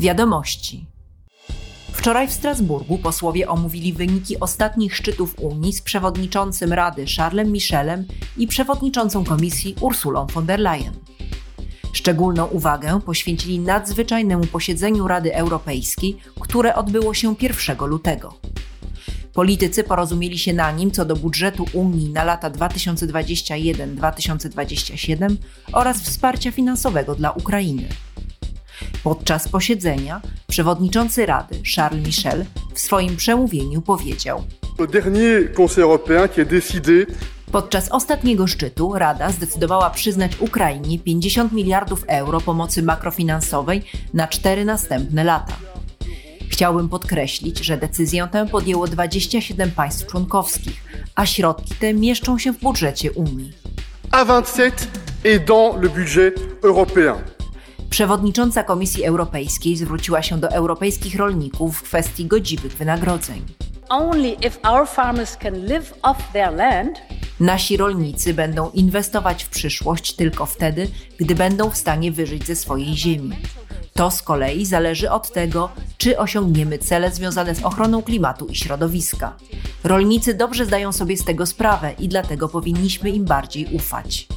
Wiadomości. 0.00 0.86
Wczoraj 1.92 2.28
w 2.28 2.32
Strasburgu 2.32 2.98
posłowie 2.98 3.48
omówili 3.48 3.92
wyniki 3.92 4.40
ostatnich 4.40 4.96
szczytów 4.96 5.40
Unii 5.40 5.72
z 5.72 5.82
przewodniczącym 5.82 6.72
Rady 6.72 7.04
Charlesem 7.16 7.52
Michelem 7.52 8.06
i 8.36 8.46
przewodniczącą 8.46 9.24
Komisji 9.24 9.74
Ursulą 9.80 10.26
von 10.26 10.46
der 10.46 10.60
Leyen. 10.60 10.92
Szczególną 11.92 12.46
uwagę 12.46 13.00
poświęcili 13.00 13.58
nadzwyczajnemu 13.58 14.46
posiedzeniu 14.46 15.08
Rady 15.08 15.34
Europejskiej, 15.34 16.16
które 16.40 16.74
odbyło 16.74 17.14
się 17.14 17.34
1 17.40 17.86
lutego. 17.86 18.34
Politycy 19.32 19.84
porozumieli 19.84 20.38
się 20.38 20.52
na 20.52 20.72
nim 20.72 20.90
co 20.90 21.04
do 21.04 21.16
budżetu 21.16 21.64
Unii 21.72 22.10
na 22.10 22.24
lata 22.24 22.50
2021-2027 22.50 25.36
oraz 25.72 26.02
wsparcia 26.02 26.52
finansowego 26.52 27.14
dla 27.14 27.30
Ukrainy. 27.30 27.88
Podczas 29.06 29.48
posiedzenia 29.48 30.20
przewodniczący 30.46 31.26
Rady 31.26 31.62
Charles 31.76 32.06
Michel 32.06 32.44
w 32.74 32.80
swoim 32.80 33.16
przemówieniu 33.16 33.82
powiedział: 33.82 34.42
Podczas 37.52 37.88
ostatniego 37.88 38.46
szczytu 38.46 38.92
Rada 38.94 39.30
zdecydowała 39.30 39.90
przyznać 39.90 40.32
Ukrainie 40.40 40.98
50 40.98 41.52
miliardów 41.52 42.04
euro 42.06 42.40
pomocy 42.40 42.82
makrofinansowej 42.82 43.82
na 44.14 44.28
cztery 44.28 44.64
następne 44.64 45.24
lata. 45.24 45.54
Chciałbym 46.50 46.88
podkreślić, 46.88 47.58
że 47.58 47.76
decyzję 47.76 48.28
tę 48.32 48.46
podjęło 48.46 48.86
27 48.86 49.70
państw 49.70 50.06
członkowskich, 50.06 50.84
a 51.14 51.26
środki 51.26 51.74
te 51.74 51.94
mieszczą 51.94 52.38
się 52.38 52.52
w 52.52 52.60
budżecie 52.60 53.12
Unii. 53.12 53.52
A 54.10 54.24
27 54.24 54.90
et 55.24 55.44
dans 55.44 55.82
le 55.82 55.88
budget 55.88 56.34
européen. 56.62 57.35
Przewodnicząca 57.96 58.62
Komisji 58.62 59.04
Europejskiej 59.04 59.76
zwróciła 59.76 60.22
się 60.22 60.40
do 60.40 60.50
europejskich 60.50 61.16
rolników 61.16 61.78
w 61.78 61.82
kwestii 61.82 62.26
godziwych 62.26 62.72
wynagrodzeń. 62.72 63.42
Land, 66.56 66.98
Nasi 67.40 67.76
rolnicy 67.76 68.34
będą 68.34 68.70
inwestować 68.70 69.44
w 69.44 69.48
przyszłość 69.48 70.12
tylko 70.12 70.46
wtedy, 70.46 70.88
gdy 71.18 71.34
będą 71.34 71.70
w 71.70 71.76
stanie 71.76 72.12
wyżyć 72.12 72.46
ze 72.46 72.56
swojej 72.56 72.96
ziemi. 72.96 73.36
To 73.94 74.10
z 74.10 74.22
kolei 74.22 74.66
zależy 74.66 75.10
od 75.10 75.32
tego, 75.32 75.68
czy 75.98 76.18
osiągniemy 76.18 76.78
cele 76.78 77.10
związane 77.10 77.54
z 77.54 77.62
ochroną 77.62 78.02
klimatu 78.02 78.46
i 78.46 78.54
środowiska. 78.54 79.36
Rolnicy 79.84 80.34
dobrze 80.34 80.66
zdają 80.66 80.92
sobie 80.92 81.16
z 81.16 81.24
tego 81.24 81.46
sprawę 81.46 81.94
i 81.98 82.08
dlatego 82.08 82.48
powinniśmy 82.48 83.10
im 83.10 83.24
bardziej 83.24 83.66
ufać. 83.74 84.28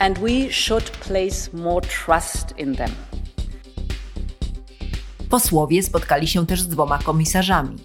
And 0.00 0.18
we 0.18 0.52
should 0.52 0.90
place 0.90 1.52
more 1.52 1.86
trust 1.86 2.58
in 2.58 2.76
them. 2.76 2.90
Posłowie 5.30 5.82
spotkali 5.82 6.28
się 6.28 6.46
też 6.46 6.62
z 6.62 6.68
dwoma 6.68 6.98
komisarzami. 6.98 7.76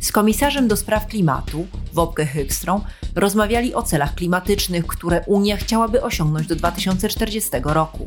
Z 0.00 0.12
komisarzem 0.12 0.68
do 0.68 0.76
spraw 0.76 1.06
klimatu, 1.06 1.66
Wopke 1.92 2.26
Hykstrą, 2.26 2.80
rozmawiali 3.14 3.74
o 3.74 3.82
celach 3.82 4.14
klimatycznych, 4.14 4.86
które 4.86 5.20
Unia 5.26 5.56
chciałaby 5.56 6.02
osiągnąć 6.02 6.46
do 6.46 6.56
2040 6.56 7.50
roku. 7.64 8.06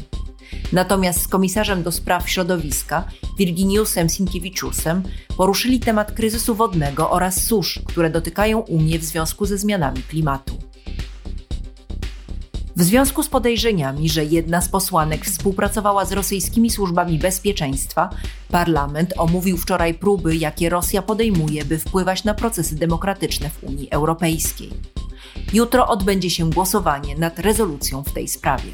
Natomiast 0.72 1.22
z 1.22 1.28
komisarzem 1.28 1.84
do 1.84 1.92
spraw 1.92 2.30
środowiska, 2.30 3.04
Virginiusem 3.38 4.10
Sinkiewiczusem, 4.10 5.04
poruszyli 5.38 5.80
temat 5.80 6.12
kryzysu 6.12 6.56
wodnego 6.56 7.10
oraz 7.10 7.44
susz, 7.44 7.80
które 7.86 8.10
dotykają 8.10 8.60
Unię 8.60 9.00
w 9.00 9.04
związku 9.04 9.46
ze 9.46 9.58
zmianami 9.58 10.04
klimatu. 10.04 10.59
W 12.80 12.84
związku 12.84 13.24
z 13.24 13.30
podejrzeniami, 13.30 14.10
że 14.10 14.26
jedna 14.26 14.62
z 14.62 14.70
posłanek 14.70 15.26
współpracowała 15.26 16.06
z 16.06 16.12
rosyjskimi 16.12 16.70
służbami 16.70 17.20
bezpieczeństwa, 17.20 18.10
parlament 18.50 19.14
omówił 19.18 19.58
wczoraj 19.58 19.94
próby, 19.94 20.36
jakie 20.36 20.70
Rosja 20.70 21.02
podejmuje, 21.02 21.66
by 21.66 21.78
wpływać 21.78 22.24
na 22.24 22.34
procesy 22.34 22.76
demokratyczne 22.76 23.50
w 23.50 23.64
Unii 23.64 23.92
Europejskiej. 23.92 24.70
Jutro 25.54 25.88
odbędzie 25.88 26.30
się 26.30 26.50
głosowanie 26.50 27.16
nad 27.18 27.40
rezolucją 27.40 28.04
w 28.04 28.14
tej 28.14 28.28
sprawie. 28.28 28.72